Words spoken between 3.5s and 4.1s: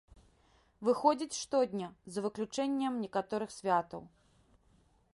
святаў.